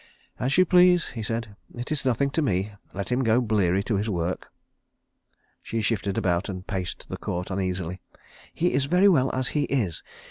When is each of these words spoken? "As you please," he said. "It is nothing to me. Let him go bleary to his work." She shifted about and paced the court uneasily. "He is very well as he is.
"As 0.39 0.57
you 0.57 0.65
please," 0.65 1.09
he 1.09 1.21
said. 1.21 1.55
"It 1.75 1.91
is 1.91 2.05
nothing 2.05 2.31
to 2.31 2.41
me. 2.41 2.73
Let 2.91 3.09
him 3.11 3.23
go 3.23 3.39
bleary 3.39 3.83
to 3.83 3.97
his 3.97 4.09
work." 4.09 4.51
She 5.61 5.79
shifted 5.83 6.17
about 6.17 6.49
and 6.49 6.65
paced 6.65 7.07
the 7.07 7.17
court 7.17 7.51
uneasily. 7.51 8.01
"He 8.51 8.73
is 8.73 8.85
very 8.85 9.07
well 9.09 9.29
as 9.31 9.49
he 9.49 9.65
is. 9.65 10.01